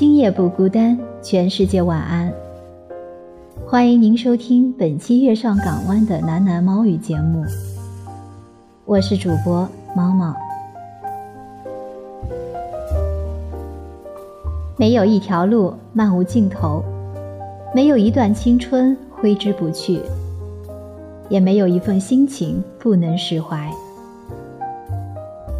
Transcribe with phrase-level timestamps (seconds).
[0.00, 2.32] 今夜不孤单，全世界晚安。
[3.66, 7.44] 欢迎您收听本期《月上港湾》的喃喃猫语节目，
[8.86, 10.34] 我是主播猫猫。
[14.78, 16.82] 没有一条路漫无尽头，
[17.74, 20.00] 没有一段青春挥之不去，
[21.28, 23.70] 也没有一份心情不能释怀。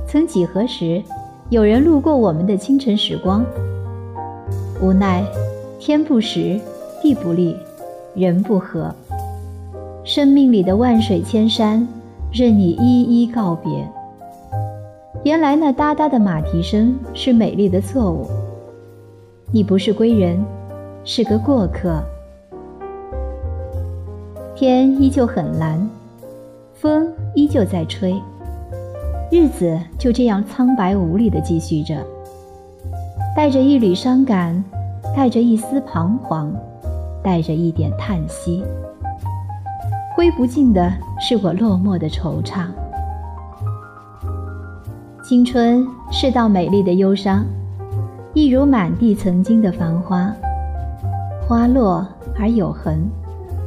[0.08, 1.02] 曾几何时，
[1.50, 3.44] 有人路过我们的清晨时光，
[4.80, 5.24] 无奈
[5.78, 6.58] 天不时，
[7.02, 7.56] 地不利。
[8.14, 8.92] 人不和，
[10.02, 11.86] 生命里的万水千山，
[12.32, 13.70] 任你一一告别。
[15.22, 18.26] 原来那哒哒的马蹄声是美丽的错误。
[19.52, 20.44] 你不是归人，
[21.04, 22.02] 是个过客。
[24.56, 25.88] 天依旧很蓝，
[26.74, 28.20] 风依旧在吹，
[29.30, 32.04] 日子就这样苍白无力地继续着，
[33.36, 34.62] 带着一缕伤感，
[35.16, 36.52] 带着一丝彷徨。
[37.22, 38.64] 带着一点叹息，
[40.16, 42.64] 挥不尽的是我落寞的惆怅。
[45.22, 47.44] 青春是道美丽的忧伤，
[48.32, 50.34] 一如满地曾经的繁花，
[51.46, 52.08] 花落
[52.38, 53.06] 而有痕，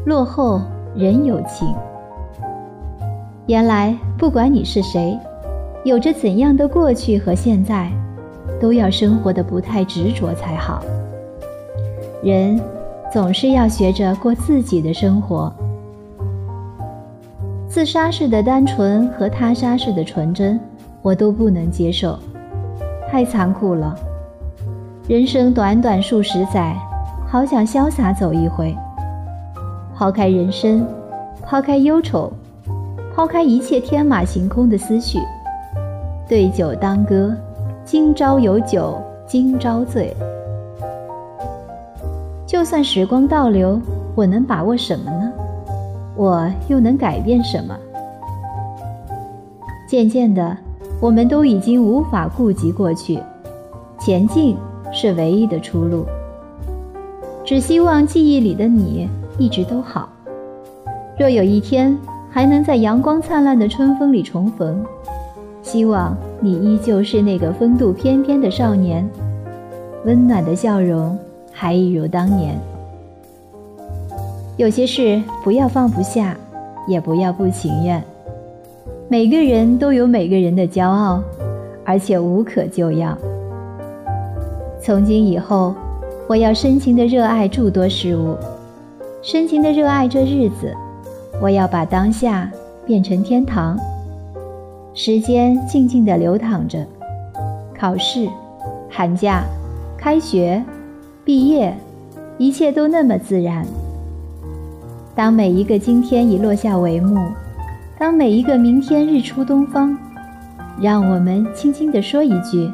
[0.04, 0.60] 落后
[0.96, 1.72] 人有情。
[3.46, 5.16] 原来不管你是谁，
[5.86, 7.92] 有着怎样的过去和现在，
[8.64, 10.82] 都要生活的不太执着才好。
[12.24, 12.58] 人。
[13.12, 15.54] 总是要学着过自己的生活。
[17.68, 20.60] 自杀式的单纯和他杀式的纯真，
[21.04, 22.18] 我都不能接受，
[23.12, 23.96] 太残酷了。
[25.08, 26.76] 人生短短数十载，
[27.28, 28.76] 好想潇洒走一回。
[29.94, 30.84] 抛开人生，
[31.44, 32.34] 抛开忧愁，
[33.16, 35.20] 抛开一切天马行空的思绪，
[36.28, 37.32] 对酒当歌，
[37.86, 40.16] 今朝有酒今朝醉。
[42.48, 43.80] 就算时光倒流，
[44.16, 45.32] 我能把握什么呢？
[46.16, 47.78] 我又能改变什么？
[49.86, 50.56] 渐渐的，
[51.02, 53.20] 我们都已经无法顾及过去，
[54.00, 54.56] 前进
[54.94, 56.06] 是唯一的出路。
[57.44, 60.08] 只希望记忆里的你一直都好。
[61.20, 61.98] 若有一天
[62.30, 64.84] 还能在阳光灿烂的春风里重逢，
[65.64, 69.10] 希望你依旧是那个风度翩翩的少年，
[70.06, 71.18] 温暖的笑容。
[71.56, 72.60] 还一如当年。
[74.58, 76.36] 有些事不要放不下，
[76.88, 78.04] 也不要不情愿。
[79.08, 81.22] 每个人都有每个人的骄傲，
[81.86, 83.16] 而且无可救药。
[84.82, 85.76] 从今以后，
[86.28, 88.36] 我要深情的热爱诸多事物，
[89.22, 90.74] 深情的热爱这日子。
[91.40, 92.50] 我要把当下
[92.84, 93.78] 变成天堂。
[94.96, 96.86] 时间静静的流淌着，
[97.76, 98.30] 考试、
[98.90, 99.44] 寒假、
[99.98, 100.64] 开学。
[101.26, 101.74] 毕业，
[102.38, 103.66] 一切都那么自然。
[105.16, 107.18] 当每一个今天已落下帷幕，
[107.98, 109.98] 当每一个明天日出东方，
[110.82, 112.70] 让我们轻轻地说一句：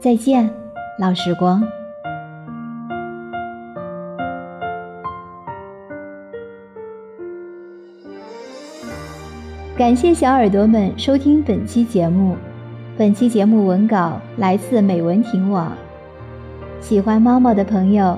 [0.00, 0.50] 再见，
[0.98, 1.62] 老时光。
[9.76, 12.36] 感谢小耳朵们收听本期节目。
[12.96, 15.72] 本期节目文稿来自美文亭网。
[16.80, 18.16] 喜欢猫猫的朋友，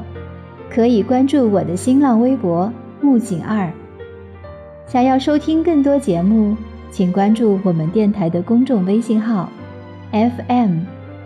[0.68, 3.72] 可以关注我的新浪微博木槿二。
[4.86, 6.54] 想要收听更多节目，
[6.90, 9.48] 请关注我们电台的公众微信号
[10.12, 10.80] FM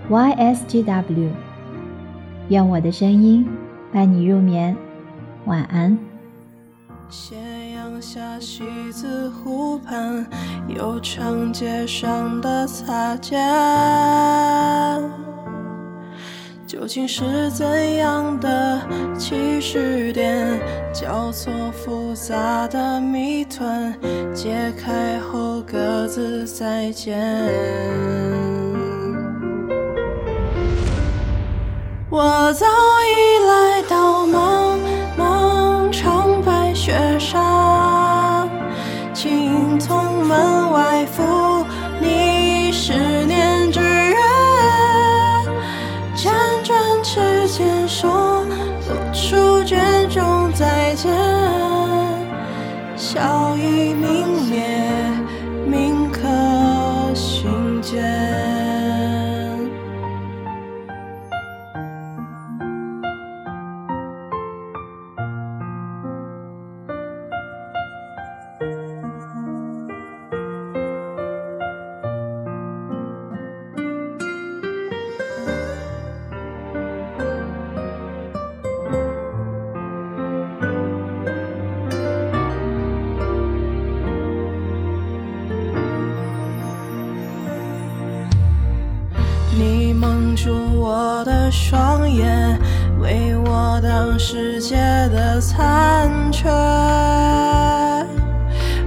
[0.08, 1.30] YSGW。
[2.50, 3.44] 愿我的声音
[3.92, 4.76] 伴你入眠，
[5.46, 5.98] 晚安。
[8.00, 10.26] 下，西子湖畔，
[10.68, 13.38] 有长街上的擦肩。
[16.66, 18.80] 究竟是怎样的
[19.18, 20.46] 起始点？
[20.94, 23.92] 交错复杂的谜团，
[24.32, 27.18] 解开后各自再见。
[32.08, 34.26] 我早已来到
[53.00, 54.89] 笑意明灭。
[90.36, 92.58] 住我的双眼，
[93.00, 94.76] 为我挡世界
[95.08, 96.48] 的残缺。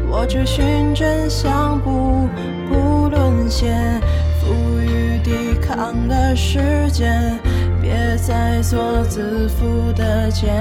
[0.09, 2.27] 我追寻真相，不
[2.69, 3.99] 不沦陷，
[4.39, 7.39] 赋予抵抗的时间，
[7.81, 10.53] 别再做自负的茧。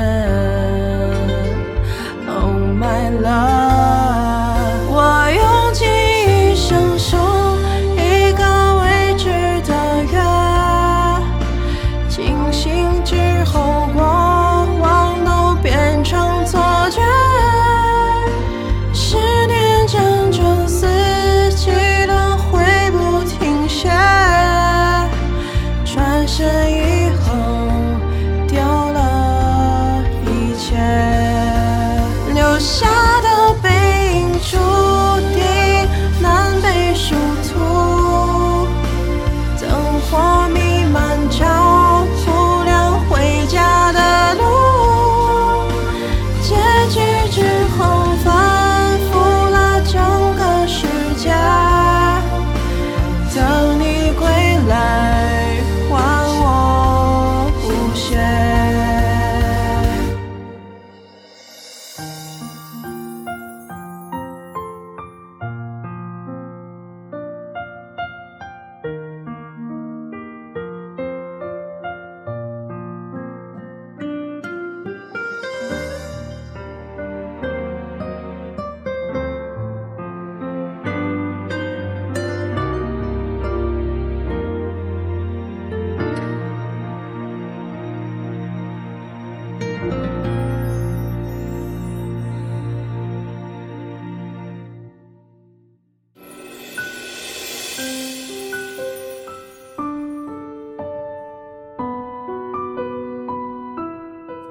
[2.27, 5.87] Oh my love，我用尽